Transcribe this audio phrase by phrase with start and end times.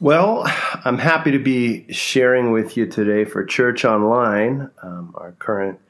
[0.00, 0.44] Well,
[0.84, 4.70] I'm happy to be sharing with you today for Church Online.
[4.80, 5.80] Um, our current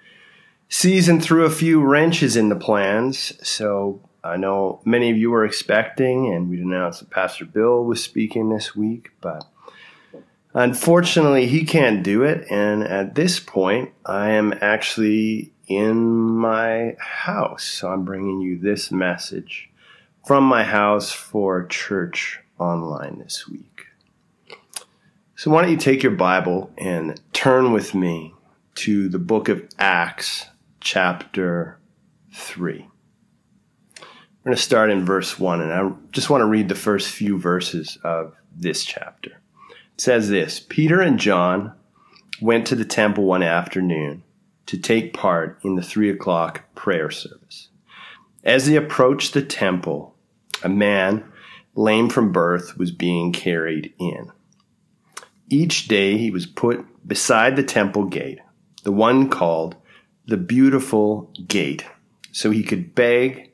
[0.70, 3.34] season threw a few wrenches in the plans.
[3.46, 8.02] So I know many of you were expecting, and we'd announced that Pastor Bill was
[8.02, 9.44] speaking this week, but
[10.54, 12.50] unfortunately, he can't do it.
[12.50, 17.64] And at this point, I am actually in my house.
[17.64, 19.68] So I'm bringing you this message
[20.26, 23.77] from my house for Church Online this week.
[25.38, 28.34] So, why don't you take your Bible and turn with me
[28.74, 30.46] to the book of Acts,
[30.80, 31.78] chapter
[32.34, 32.88] 3.
[34.00, 34.04] We're
[34.44, 37.38] going to start in verse 1, and I just want to read the first few
[37.38, 39.40] verses of this chapter.
[39.70, 41.72] It says this Peter and John
[42.42, 44.24] went to the temple one afternoon
[44.66, 47.68] to take part in the three o'clock prayer service.
[48.42, 50.16] As they approached the temple,
[50.64, 51.30] a man,
[51.76, 54.32] lame from birth, was being carried in.
[55.50, 58.40] Each day he was put beside the temple gate,
[58.82, 59.76] the one called
[60.26, 61.86] the Beautiful Gate,
[62.32, 63.50] so he could beg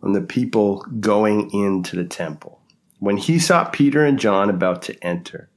[0.00, 2.60] from the people going into the temple.
[3.00, 5.50] When he saw Peter and John about to enter,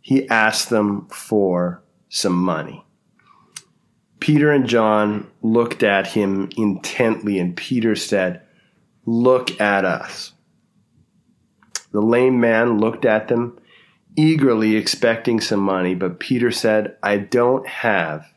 [0.00, 2.84] he asked them for some money.
[4.20, 8.42] Peter and John looked at him intently, and Peter said,
[9.04, 10.32] Look at us.
[11.92, 13.58] The lame man looked at them
[14.18, 18.34] eagerly expecting some money, but Peter said, I don't have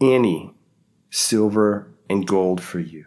[0.00, 0.52] any
[1.10, 3.06] silver and gold for you.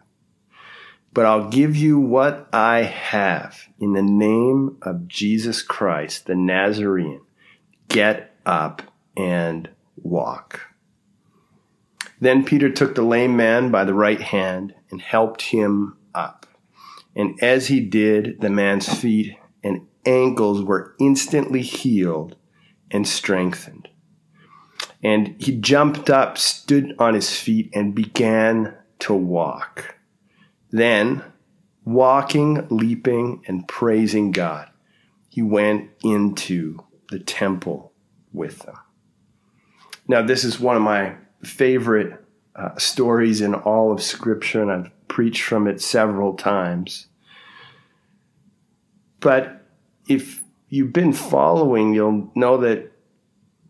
[1.11, 7.21] But I'll give you what I have in the name of Jesus Christ, the Nazarene.
[7.89, 8.81] Get up
[9.17, 10.61] and walk.
[12.21, 16.47] Then Peter took the lame man by the right hand and helped him up.
[17.13, 22.35] And as he did, the man's feet and ankles were instantly healed
[22.91, 23.89] and strengthened.
[25.01, 29.95] And he jumped up, stood on his feet, and began to walk.
[30.71, 31.23] Then,
[31.83, 34.69] walking, leaping, and praising God,
[35.29, 36.77] he went into
[37.09, 37.91] the temple
[38.31, 38.77] with them.
[40.07, 42.23] Now, this is one of my favorite
[42.55, 47.07] uh, stories in all of Scripture, and I've preached from it several times.
[49.19, 49.62] But
[50.07, 52.91] if you've been following, you'll know that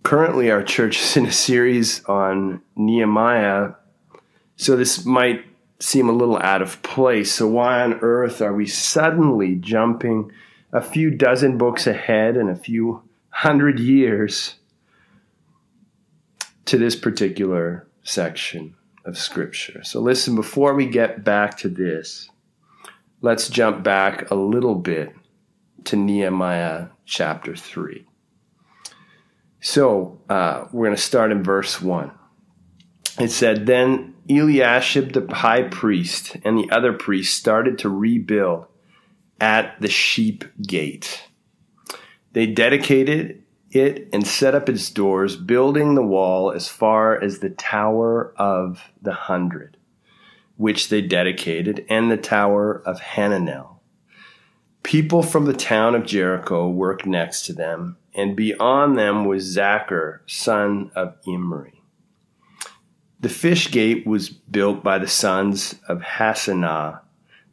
[0.04, 3.72] currently our church is in a series on Nehemiah.
[4.56, 5.46] So this might
[5.80, 7.34] seem a little out of place.
[7.34, 10.32] So, why on earth are we suddenly jumping
[10.72, 14.56] a few dozen books ahead and a few hundred years
[16.66, 19.84] to this particular section of Scripture?
[19.84, 22.30] So, listen, before we get back to this,
[23.22, 25.14] let's jump back a little bit
[25.86, 28.06] to Nehemiah chapter 3.
[29.60, 32.12] So uh, we're going to start in verse 1.
[33.20, 38.66] It said, Then Eliashib the high priest and the other priests started to rebuild
[39.40, 41.30] at the sheep gate.
[42.34, 47.50] They dedicated it and set up its doors, building the wall as far as the
[47.50, 49.78] Tower of the Hundred,
[50.58, 53.73] which they dedicated, and the Tower of Hananel
[54.84, 60.20] People from the town of Jericho worked next to them, and beyond them was Zaccur,
[60.28, 61.82] son of Imri.
[63.20, 67.00] The fish gate was built by the sons of Hassenaah.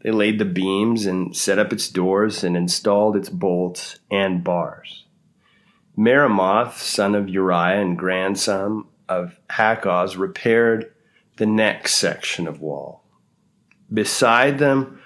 [0.03, 5.05] They laid the beams and set up its doors and installed its bolts and bars.
[5.97, 10.93] Meremoth, son of Uriah and grandson of Hakkoz, repaired
[11.37, 13.05] the next section of wall.
[13.93, 15.00] Beside them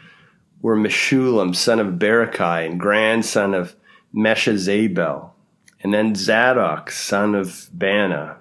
[0.64, 3.76] were Meshullam, son of Berechiah, and grandson of
[4.14, 5.28] Meshezabel,
[5.82, 8.36] and then Zadok, son of Baana.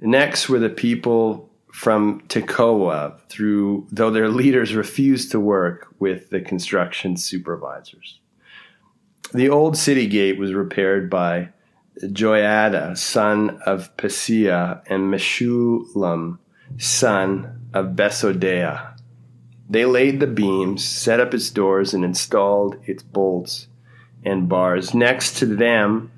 [0.00, 6.40] Next were the people from Tekoa, through though their leaders refused to work with the
[6.40, 8.20] construction supervisors.
[9.34, 11.48] The old city gate was repaired by
[12.00, 16.38] Joiada, son of Paseah, and Meshullam,
[16.78, 18.87] son of Besodeiah.
[19.68, 23.68] They laid the beams, set up its doors, and installed its bolts
[24.24, 24.94] and bars.
[24.94, 26.10] Next to them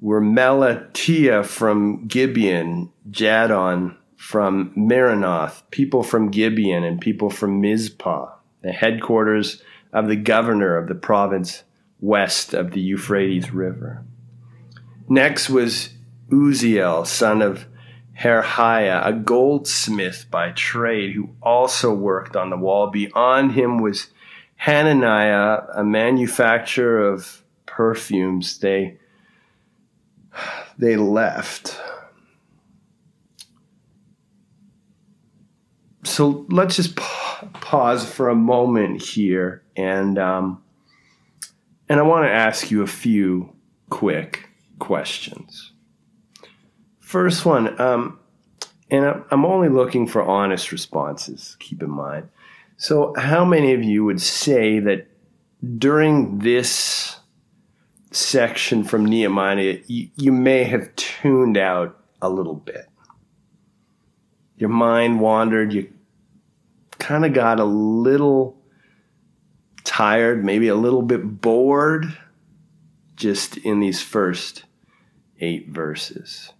[0.00, 8.30] were Melatiah from Gibeon, Jadon from Meronoth, people from Gibeon, and people from Mizpah,
[8.62, 11.64] the headquarters of the governor of the province
[12.00, 14.04] west of the Euphrates River.
[15.08, 15.90] Next was
[16.30, 17.66] Uzziel, son of
[18.20, 22.88] Harhaiah, a goldsmith by trade, who also worked on the wall.
[22.88, 24.08] Beyond him was
[24.56, 28.98] Hananiah, a manufacturer of perfumes, they
[30.76, 31.80] they left.
[36.04, 40.62] So let's just pa- pause for a moment here, and um,
[41.88, 43.54] and I want to ask you a few
[43.88, 45.69] quick questions.
[47.10, 48.20] First one, um,
[48.88, 51.56] and I'm only looking for honest responses.
[51.58, 52.28] Keep in mind.
[52.76, 55.08] So, how many of you would say that
[55.76, 57.18] during this
[58.12, 62.88] section from Nehemiah, you, you may have tuned out a little bit?
[64.56, 65.92] Your mind wandered, you
[67.00, 68.56] kind of got a little
[69.82, 72.16] tired, maybe a little bit bored
[73.16, 74.62] just in these first
[75.40, 76.52] eight verses.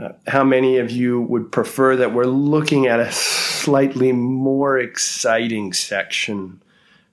[0.00, 5.72] Uh, how many of you would prefer that we're looking at a slightly more exciting
[5.72, 6.62] section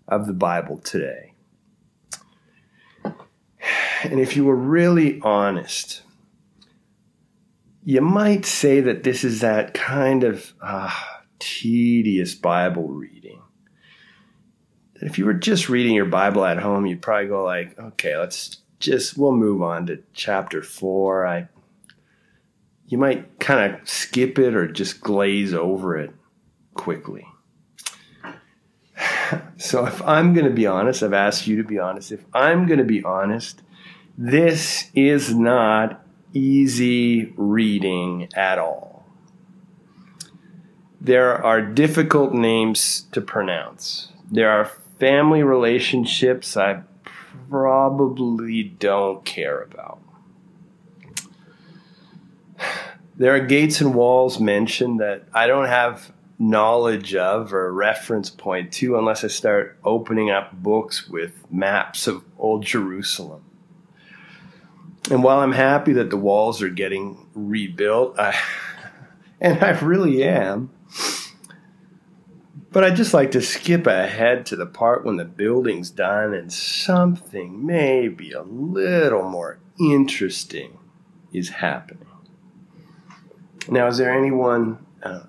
[0.08, 1.34] of the Bible today?
[4.04, 6.02] And if you were really honest,
[7.86, 10.94] you might say that this is that kind of uh,
[11.40, 13.42] tedious Bible reading.
[14.96, 18.18] That if you were just reading your Bible at home, you'd probably go like, okay,
[18.18, 21.26] let's just we'll move on to chapter four.
[21.26, 21.48] I
[22.88, 26.12] you might kind of skip it or just glaze over it
[26.74, 27.28] quickly.
[29.58, 32.12] So if I'm going to be honest, I've asked you to be honest.
[32.12, 33.62] If I'm going to be honest,
[34.18, 39.06] this is not easy reading at all.
[41.02, 44.10] There are difficult names to pronounce.
[44.30, 44.66] There are
[45.00, 46.84] family relationships I
[47.50, 50.03] probably don't care about.
[53.16, 58.72] There are gates and walls mentioned that I don't have knowledge of or reference point
[58.74, 63.44] to unless I start opening up books with maps of old Jerusalem.
[65.12, 68.36] And while I'm happy that the walls are getting rebuilt, I,
[69.42, 70.72] and I really am,
[72.72, 76.52] but I'd just like to skip ahead to the part when the building's done and
[76.52, 80.80] something maybe a little more interesting
[81.32, 82.08] is happening.
[83.70, 85.24] Now, is there anyone uh,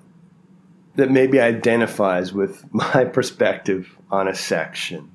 [0.97, 5.11] that maybe identifies with my perspective on a section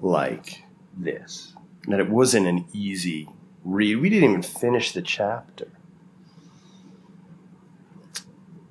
[0.00, 0.64] like
[0.96, 1.54] this?
[1.88, 3.28] That it wasn't an easy
[3.64, 3.96] read.
[3.96, 5.68] We didn't even finish the chapter.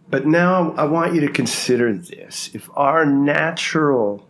[0.10, 2.50] But now I want you to consider this.
[2.54, 4.28] If our natural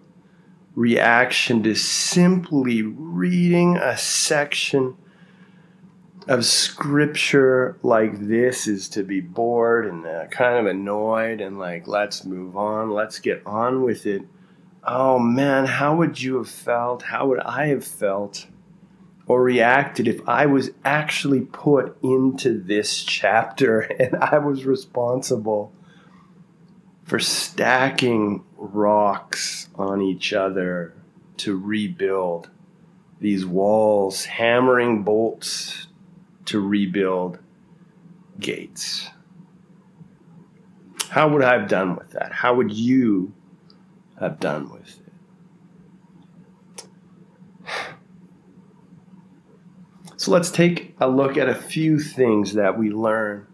[0.75, 4.97] reaction to simply reading a section
[6.29, 11.87] of scripture like this is to be bored and uh, kind of annoyed and like,
[11.87, 14.21] let's move on, let's get on with it.
[14.83, 17.01] Oh man, how would you have felt?
[17.01, 18.45] How would I have felt
[19.25, 25.73] or reacted if I was actually put into this chapter and I was responsible
[27.05, 30.93] for stacking rocks on each other
[31.37, 32.51] to rebuild
[33.19, 35.87] these walls, hammering bolts
[36.49, 37.39] to rebuild
[38.39, 39.07] gates.
[41.09, 42.31] How would I have done with that?
[42.31, 43.33] How would you
[44.19, 45.05] have done with it?
[50.17, 53.47] So let's take a look at a few things that we learn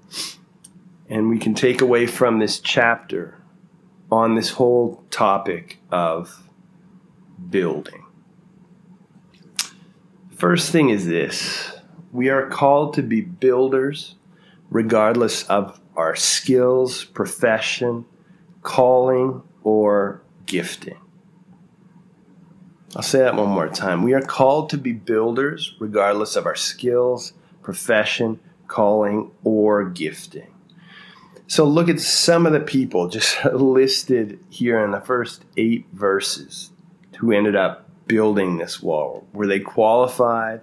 [1.09, 3.39] and we can take away from this chapter
[4.11, 6.49] on this whole topic of
[7.49, 8.05] building.
[10.31, 11.74] First thing is this
[12.15, 14.15] we are called to be builders
[14.69, 18.05] regardless of our skills, profession,
[18.63, 20.97] calling, or gifting.
[22.95, 24.03] I'll say that one more time.
[24.03, 30.53] We are called to be builders regardless of our skills, profession, calling, or gifting.
[31.47, 36.71] So look at some of the people just listed here in the first eight verses
[37.17, 39.27] who ended up building this wall.
[39.33, 40.61] Were they qualified?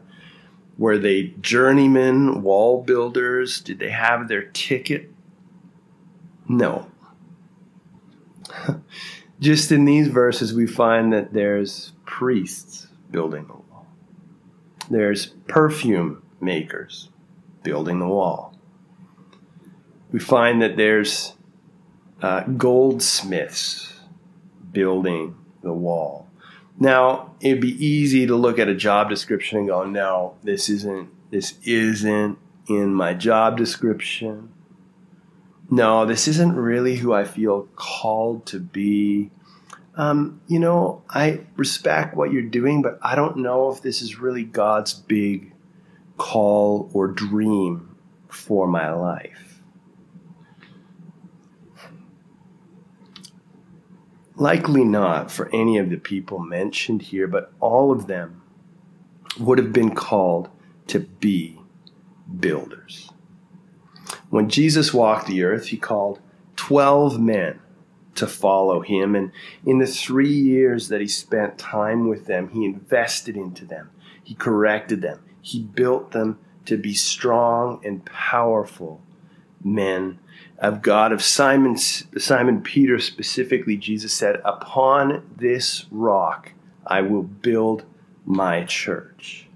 [0.83, 3.61] Were they journeymen, wall builders?
[3.61, 5.13] Did they have their ticket?
[6.49, 6.91] No.
[9.41, 13.87] just in these verses, we find that there's priests building the wall.
[14.91, 17.11] There's perfume makers
[17.63, 18.59] building the wall.
[20.11, 21.35] We find that there's
[22.21, 24.01] uh, goldsmiths
[24.73, 26.27] building the wall.
[26.79, 31.09] Now, it'd be easy to look at a job description and go, "No, this isn't.
[31.31, 32.39] This isn't
[32.69, 34.51] in my job description.
[35.71, 39.31] No, this isn't really who I feel called to be.
[39.97, 44.19] um, you know, I respect what you're doing, but I don't know if this is
[44.19, 45.53] really God's big
[46.17, 47.95] call or dream
[48.29, 49.52] for my life.
[54.37, 58.43] Likely not for any of the people mentioned here, but all of them
[59.39, 60.49] would have been called
[60.89, 61.61] to be
[62.41, 63.11] builders.
[64.31, 66.21] When Jesus walked the earth, he called
[66.57, 67.61] 12 men
[68.15, 69.15] to follow him.
[69.15, 69.33] And
[69.65, 73.91] in the three years that he spent time with them, he invested into them,
[74.23, 79.03] he corrected them, he built them to be strong and powerful
[79.65, 80.19] men
[80.63, 81.13] of God.
[81.13, 86.53] Of Simon, Simon Peter specifically, Jesus said, Upon this rock
[86.87, 87.85] I will build
[88.25, 89.49] my church.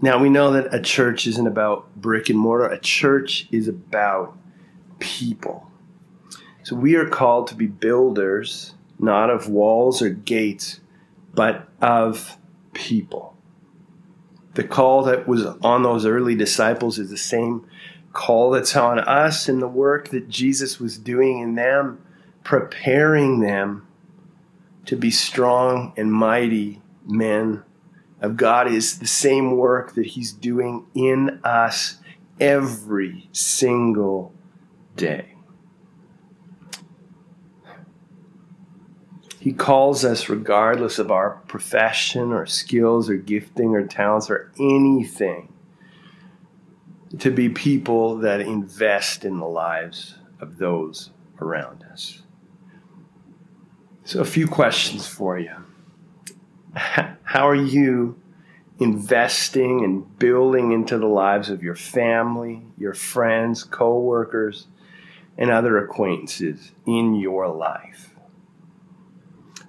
[0.00, 4.36] Now we know that a church isn't about brick and mortar, a church is about
[5.00, 5.70] people.
[6.62, 10.80] So we are called to be builders, not of walls or gates,
[11.34, 12.38] but of
[12.72, 13.36] people.
[14.54, 17.66] The call that was on those early disciples is the same
[18.14, 22.02] call that's on us in the work that Jesus was doing in them,
[22.42, 23.86] preparing them
[24.86, 27.62] to be strong and mighty men
[28.20, 31.98] of God is the same work that He's doing in us
[32.40, 34.32] every single
[34.96, 35.34] day.
[39.38, 45.53] He calls us, regardless of our profession or skills or gifting or talents or anything,
[47.18, 52.22] to be people that invest in the lives of those around us.
[54.04, 55.54] So, a few questions for you.
[56.74, 58.20] How are you
[58.78, 64.66] investing and building into the lives of your family, your friends, co workers,
[65.38, 68.14] and other acquaintances in your life?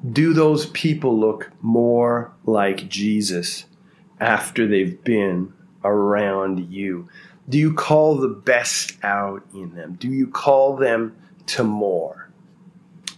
[0.08, 3.66] Do those people look more like Jesus
[4.20, 7.08] after they've been around you?
[7.48, 9.94] Do you call the best out in them?
[10.00, 11.16] Do you call them
[11.48, 12.30] to more?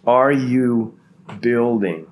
[0.06, 0.98] Are you
[1.40, 2.08] building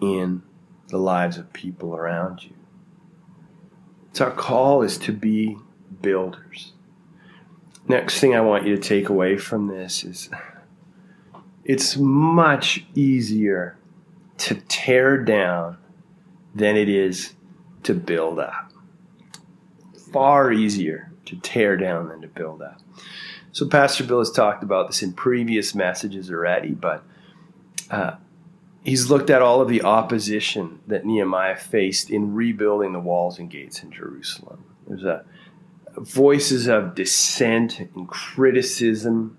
[0.00, 0.42] in
[0.88, 2.54] the lives of people around you?
[4.12, 5.56] So, our call is to be
[6.02, 6.72] builders.
[7.88, 10.30] Next thing I want you to take away from this is
[11.64, 13.76] it's much easier
[14.38, 15.78] to tear down
[16.54, 17.34] than it is
[17.82, 18.73] to build up.
[20.14, 22.80] Far easier to tear down than to build up.
[23.52, 27.04] So, Pastor Bill has talked about this in previous messages already, but
[27.90, 28.16] uh,
[28.84, 33.50] he's looked at all of the opposition that Nehemiah faced in rebuilding the walls and
[33.50, 34.64] gates in Jerusalem.
[34.86, 35.24] There's a
[35.96, 39.36] voices of dissent and criticism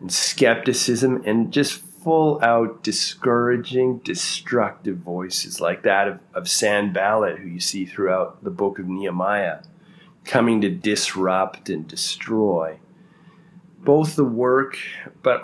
[0.00, 7.48] and skepticism and just full out discouraging, destructive voices like that of, of Sanballat, who
[7.48, 9.60] you see throughout the book of Nehemiah,
[10.24, 12.78] coming to disrupt and destroy
[13.78, 14.78] both the work,
[15.22, 15.42] but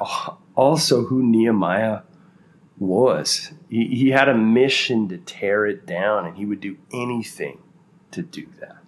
[0.55, 2.03] also who Nehemiah
[2.79, 3.53] was.
[3.69, 7.59] He, he had a mission to tear it down, and he would do anything
[8.13, 8.79] to do that.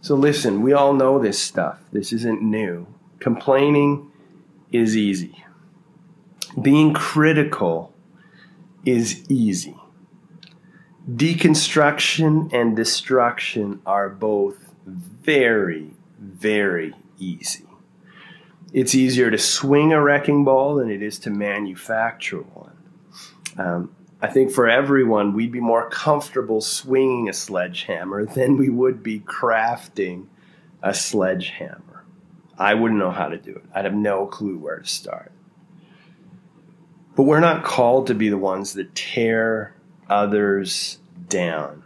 [0.00, 1.78] So, listen, we all know this stuff.
[1.92, 2.88] This isn't new.
[3.20, 4.10] Complaining
[4.72, 5.44] is easy,
[6.60, 7.94] being critical
[8.84, 9.76] is easy.
[11.08, 17.66] Deconstruction and destruction are both very, very easy.
[18.72, 22.76] It's easier to swing a wrecking ball than it is to manufacture one.
[23.58, 29.02] Um, I think for everyone, we'd be more comfortable swinging a sledgehammer than we would
[29.02, 30.26] be crafting
[30.82, 32.04] a sledgehammer.
[32.56, 33.64] I wouldn't know how to do it.
[33.74, 35.32] I'd have no clue where to start.
[37.16, 39.74] But we're not called to be the ones that tear
[40.08, 40.98] others
[41.28, 41.82] down.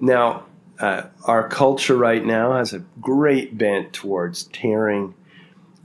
[0.00, 0.46] Now,
[0.82, 5.14] uh, our culture right now has a great bent towards tearing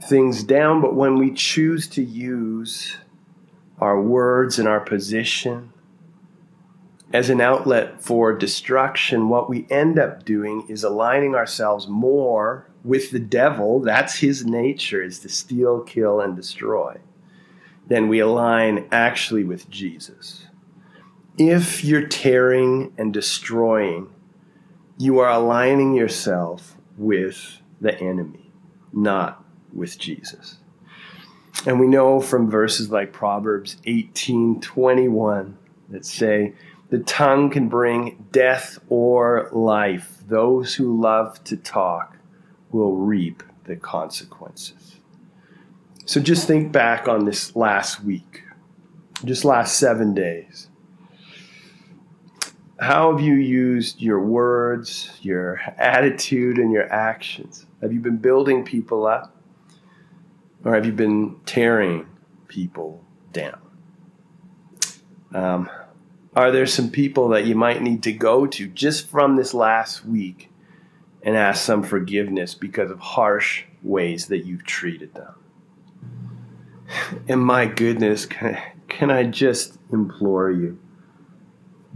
[0.02, 2.96] things down, but when we choose to use
[3.78, 5.72] our words and our position
[7.12, 13.12] as an outlet for destruction, what we end up doing is aligning ourselves more with
[13.12, 13.80] the devil.
[13.80, 16.98] That's his nature, is to steal, kill, and destroy.
[17.86, 20.46] Then we align actually with Jesus.
[21.38, 24.12] If you're tearing and destroying,
[24.98, 28.50] you are aligning yourself with the enemy,
[28.92, 30.58] not with Jesus.
[31.66, 35.56] And we know from verses like Proverbs 18 21
[35.90, 36.54] that say,
[36.90, 40.18] The tongue can bring death or life.
[40.26, 42.16] Those who love to talk
[42.70, 44.96] will reap the consequences.
[46.06, 48.42] So just think back on this last week,
[49.24, 50.68] just last seven days.
[52.80, 57.66] How have you used your words, your attitude, and your actions?
[57.82, 59.34] Have you been building people up?
[60.64, 62.06] Or have you been tearing
[62.46, 63.60] people down?
[65.34, 65.68] Um,
[66.36, 70.04] are there some people that you might need to go to just from this last
[70.04, 70.48] week
[71.22, 75.34] and ask some forgiveness because of harsh ways that you've treated them?
[77.26, 78.56] And my goodness, can,
[78.88, 80.78] can I just implore you?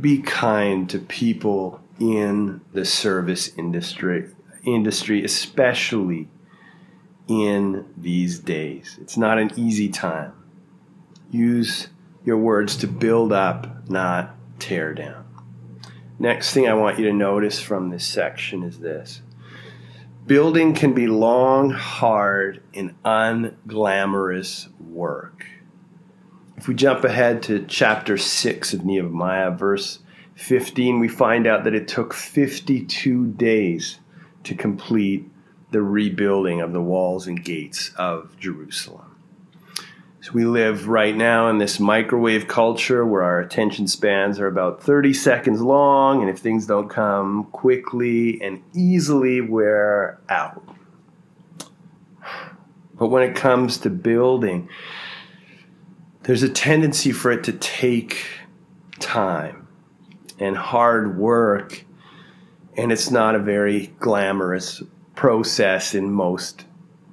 [0.02, 4.28] Be kind to people in the service industry,
[4.64, 6.28] industry, especially
[7.28, 8.98] in these days.
[9.00, 10.32] It's not an easy time.
[11.30, 11.88] Use
[12.24, 15.24] your words to build up, not tear down.
[16.18, 19.22] Next thing I want you to notice from this section is this
[20.26, 25.46] Building can be long, hard, and unglamorous work.
[26.56, 29.98] If we jump ahead to chapter 6 of Nehemiah, verse
[30.34, 33.98] 15, we find out that it took 52 days
[34.44, 35.28] to complete
[35.70, 39.16] the rebuilding of the walls and gates of Jerusalem.
[40.20, 44.80] So we live right now in this microwave culture where our attention spans are about
[44.80, 50.62] 30 seconds long, and if things don't come quickly and easily, we're out.
[52.94, 54.68] But when it comes to building,
[56.24, 58.24] there's a tendency for it to take
[59.00, 59.66] time
[60.38, 61.84] and hard work,
[62.76, 64.82] and it's not a very glamorous
[65.14, 66.64] process in most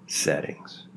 [0.08, 0.88] settings.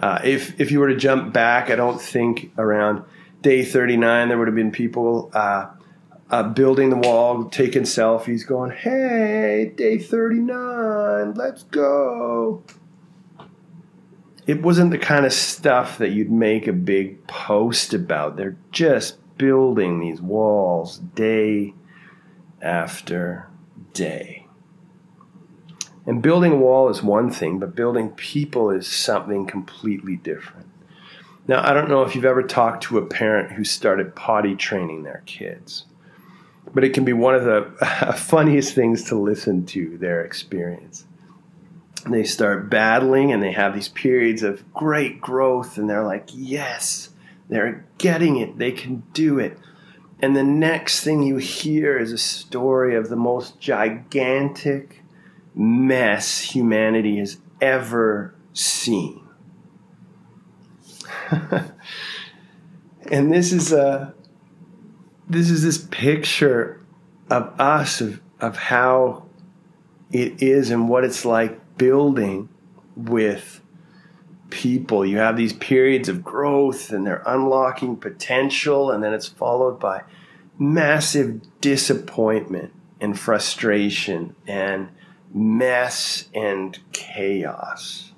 [0.00, 3.02] Uh, if if you were to jump back, I don't think around
[3.40, 5.70] day 39 there would have been people uh,
[6.30, 12.62] uh, building the wall, taking selfies, going, "Hey, day 39, let's go."
[14.46, 18.36] It wasn't the kind of stuff that you'd make a big post about.
[18.36, 21.74] They're just building these walls day
[22.62, 23.48] after
[23.92, 24.46] day.
[26.06, 30.68] And building a wall is one thing, but building people is something completely different.
[31.48, 35.02] Now, I don't know if you've ever talked to a parent who started potty training
[35.02, 35.86] their kids,
[36.72, 41.06] but it can be one of the funniest things to listen to their experience.
[42.08, 47.10] They start battling and they have these periods of great growth, and they're like, yes,
[47.48, 49.58] they're getting it, they can do it.
[50.20, 55.02] And the next thing you hear is a story of the most gigantic,
[55.54, 59.26] mess humanity has ever seen.
[63.10, 64.14] and this is a
[65.28, 66.80] this is this picture
[67.30, 69.26] of us of, of how
[70.12, 72.48] it is and what it's like building
[72.96, 73.60] with
[74.50, 75.04] people.
[75.04, 80.02] You have these periods of growth and they're unlocking potential, and then it's followed by
[80.58, 84.88] massive disappointment and frustration and
[85.32, 88.12] mess and chaos.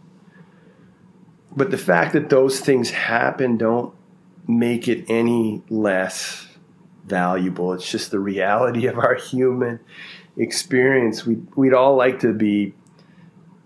[1.57, 3.95] But the fact that those things happen don't
[4.47, 6.47] make it any less
[7.05, 7.73] valuable.
[7.73, 9.81] It's just the reality of our human
[10.37, 11.27] experience.
[11.27, 12.75] We'd, we'd all like to be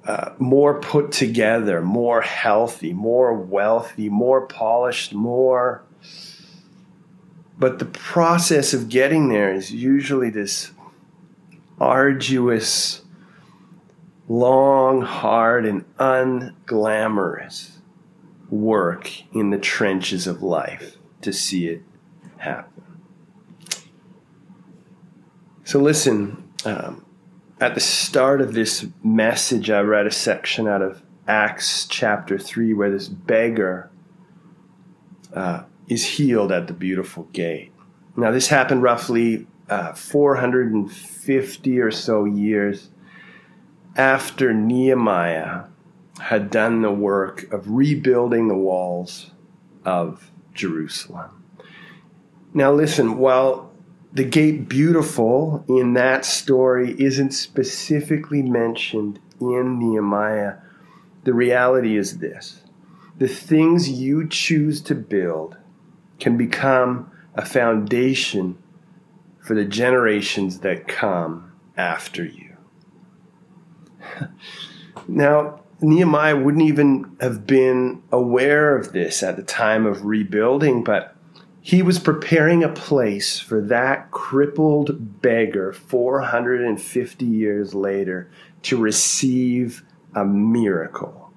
[0.05, 5.83] uh, more put together, more healthy, more wealthy, more polished, more.
[7.59, 10.73] But the process of getting there is usually this
[11.81, 13.03] arduous
[14.29, 17.79] long, hard, and unglamorous
[18.51, 21.83] work in the trenches of life to see it
[22.39, 22.83] happen.
[25.65, 27.05] So, listen, um,
[27.63, 32.75] at the start of this message, I read a section out of Acts chapter 3
[32.75, 33.89] where this beggar
[35.33, 37.71] uh, is healed at the beautiful gate.
[38.17, 42.91] Now, this happened roughly uh, 450 or so years
[43.95, 45.67] after Nehemiah
[46.19, 49.31] had done the work of rebuilding the walls
[49.85, 51.45] of Jerusalem.
[52.53, 53.72] Now, listen, while
[54.13, 60.57] the gate beautiful in that story isn't specifically mentioned in Nehemiah,
[61.25, 62.63] the reality is this
[63.19, 65.57] the things you choose to build
[66.19, 68.59] can become a foundation
[69.41, 72.57] for the generations that come after you.
[75.09, 81.17] now, Nehemiah wouldn't even have been aware of this at the time of rebuilding, but
[81.65, 88.29] he was preparing a place for that crippled beggar 450 years later
[88.63, 91.33] to receive a miracle.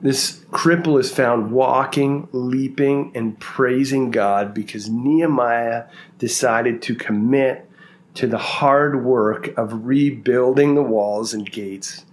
[0.00, 5.86] This cripple is found walking, leaping, and praising God because Nehemiah
[6.18, 7.68] decided to commit
[8.14, 12.04] to the hard work of rebuilding the walls and gates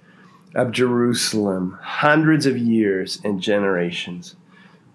[0.55, 4.36] of Jerusalem hundreds of years and generations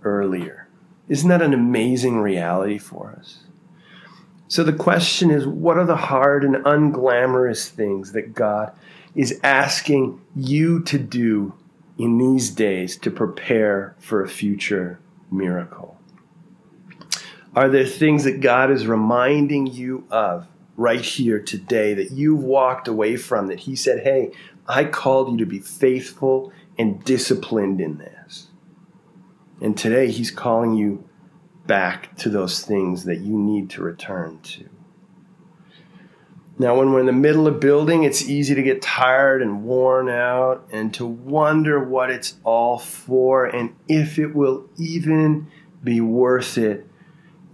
[0.08, 0.68] earlier.
[1.08, 3.40] Isn't that an amazing reality for us?
[4.48, 8.72] So the question is what are the hard and unglamorous things that God
[9.14, 11.54] is asking you to do
[11.98, 14.98] in these days to prepare for a future
[15.30, 15.98] miracle?
[17.54, 22.88] Are there things that God is reminding you of right here today that you've walked
[22.88, 24.32] away from that He said, Hey,
[24.66, 28.17] I called you to be faithful and disciplined in this?
[29.60, 31.08] And today He's calling you
[31.66, 34.68] back to those things that you need to return to.
[36.60, 40.08] Now, when we're in the middle of building, it's easy to get tired and worn
[40.08, 45.46] out and to wonder what it's all for and if it will even
[45.84, 46.84] be worth it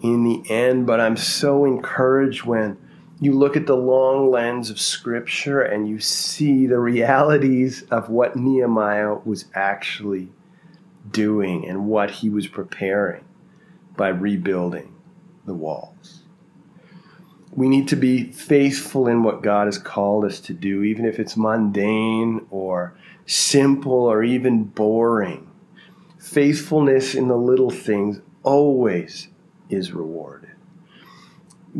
[0.00, 0.86] in the end.
[0.86, 2.78] But I'm so encouraged when
[3.20, 8.36] you look at the long lens of Scripture and you see the realities of what
[8.36, 10.30] Nehemiah was actually
[11.14, 13.24] doing and what he was preparing
[13.96, 14.94] by rebuilding
[15.46, 16.24] the walls
[17.56, 21.18] we need to be faithful in what God has called us to do, even if
[21.18, 22.96] it's mundane or
[23.26, 25.48] simple or even boring.
[26.18, 29.28] Faithfulness in the little things always
[29.68, 30.50] is rewarded.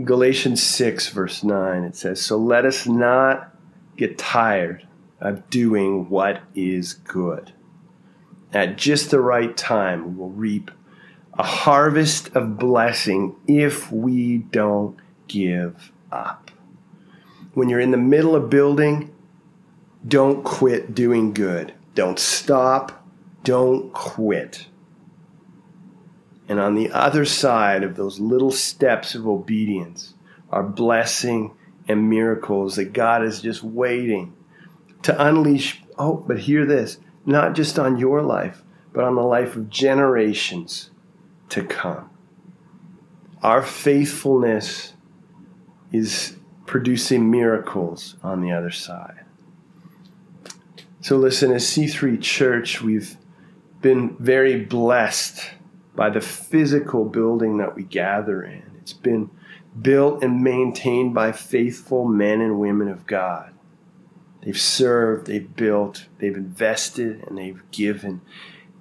[0.04, 3.54] Galatians 6, verse 9, it says, So let us not
[3.96, 4.86] get tired
[5.20, 7.52] of doing what is good.
[8.54, 10.70] At just the right time, we will reap
[11.36, 16.52] a harvest of blessing if we don't give up.
[17.54, 19.12] When you're in the middle of building,
[20.06, 21.74] don't quit doing good.
[21.96, 23.04] Don't stop.
[23.42, 24.66] Don't quit.
[26.48, 30.14] And on the other side of those little steps of obedience
[30.50, 31.52] are blessing
[31.88, 34.34] and miracles that God is just waiting
[35.02, 35.82] to unleash.
[35.98, 40.90] Oh, but hear this not just on your life, but on the life of generations
[41.50, 42.10] to come.
[43.42, 44.94] Our faithfulness
[45.92, 49.24] is producing miracles on the other side.
[51.00, 53.16] So, listen, as C3 Church, we've
[53.82, 55.50] been very blessed
[55.94, 58.62] by the physical building that we gather in.
[58.80, 59.30] It's been
[59.80, 63.53] built and maintained by faithful men and women of God.
[64.44, 68.20] They've served, they've built, they've invested, and they've given.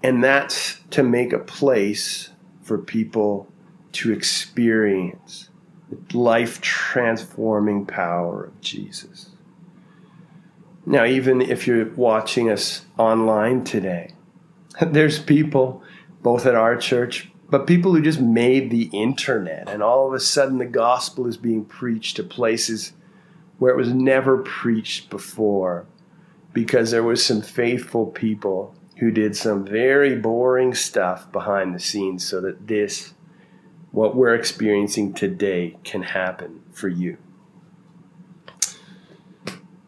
[0.03, 3.47] And that's to make a place for people
[3.93, 5.49] to experience
[5.89, 9.29] the life transforming power of Jesus.
[10.85, 14.13] Now, even if you're watching us online today,
[14.81, 15.81] there's people,
[16.21, 20.19] both at our church, but people who just made the internet, and all of a
[20.19, 22.93] sudden the gospel is being preached to places
[23.63, 25.85] where it was never preached before
[26.51, 32.27] because there was some faithful people who did some very boring stuff behind the scenes
[32.27, 33.13] so that this
[33.91, 37.17] what we're experiencing today can happen for you.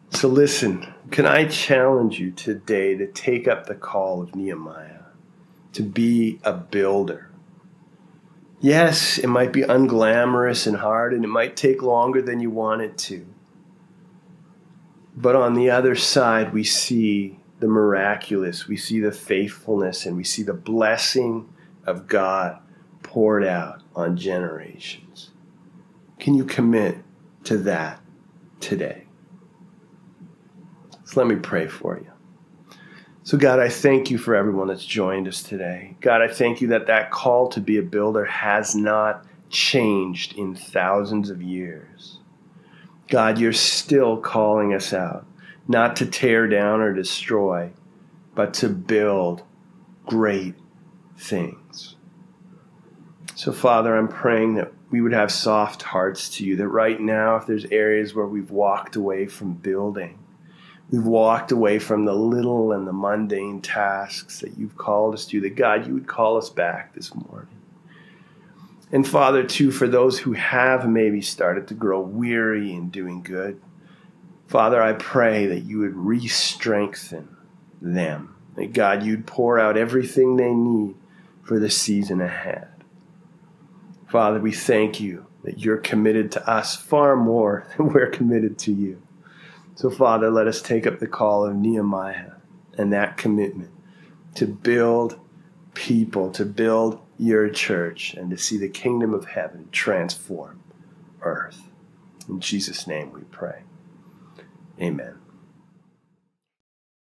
[0.08, 5.02] So, listen, can I challenge you today to take up the call of Nehemiah,
[5.74, 7.30] to be a builder?
[8.58, 12.80] Yes, it might be unglamorous and hard, and it might take longer than you want
[12.80, 13.26] it to.
[15.16, 20.24] But on the other side, we see the miraculous, we see the faithfulness, and we
[20.24, 21.48] see the blessing
[21.86, 22.58] of God
[23.02, 25.30] poured out on generations.
[26.18, 26.98] Can you commit
[27.44, 28.00] to that
[28.60, 29.06] today?
[31.04, 32.10] So let me pray for you.
[33.22, 35.96] So, God, I thank you for everyone that's joined us today.
[36.00, 40.54] God, I thank you that that call to be a builder has not changed in
[40.54, 42.18] thousands of years.
[43.08, 45.26] God, you're still calling us out,
[45.68, 47.70] not to tear down or destroy,
[48.34, 49.42] but to build
[50.06, 50.54] great
[51.16, 51.96] things.
[53.34, 57.36] So, Father, I'm praying that we would have soft hearts to you, that right now,
[57.36, 60.18] if there's areas where we've walked away from building,
[60.90, 65.40] we've walked away from the little and the mundane tasks that you've called us to,
[65.42, 67.55] that God, you would call us back this morning.
[68.96, 73.60] And Father, too, for those who have maybe started to grow weary in doing good,
[74.46, 77.36] Father, I pray that you would re strengthen
[77.82, 78.34] them.
[78.54, 80.94] That God, you'd pour out everything they need
[81.42, 82.68] for the season ahead.
[84.08, 88.72] Father, we thank you that you're committed to us far more than we're committed to
[88.72, 89.02] you.
[89.74, 92.32] So, Father, let us take up the call of Nehemiah
[92.78, 93.72] and that commitment
[94.36, 95.20] to build
[95.74, 100.60] people, to build your church, and to see the kingdom of heaven transform
[101.22, 101.62] earth.
[102.28, 103.62] In Jesus' name we pray.
[104.80, 105.18] Amen.